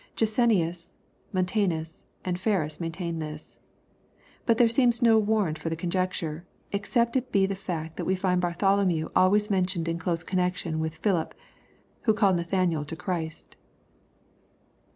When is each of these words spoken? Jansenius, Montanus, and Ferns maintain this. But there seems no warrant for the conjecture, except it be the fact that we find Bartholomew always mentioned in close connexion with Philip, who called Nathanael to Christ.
Jansenius, 0.15 0.93
Montanus, 1.31 2.03
and 2.25 2.39
Ferns 2.39 2.79
maintain 2.81 3.19
this. 3.19 3.59
But 4.47 4.57
there 4.57 4.67
seems 4.67 5.03
no 5.03 5.19
warrant 5.19 5.59
for 5.59 5.69
the 5.69 5.75
conjecture, 5.75 6.43
except 6.71 7.15
it 7.15 7.31
be 7.31 7.45
the 7.45 7.53
fact 7.53 7.97
that 7.97 8.05
we 8.05 8.15
find 8.15 8.41
Bartholomew 8.41 9.09
always 9.15 9.51
mentioned 9.51 9.87
in 9.87 9.99
close 9.99 10.23
connexion 10.23 10.79
with 10.79 10.95
Philip, 10.95 11.35
who 12.05 12.15
called 12.15 12.37
Nathanael 12.37 12.83
to 12.85 12.95
Christ. 12.95 13.57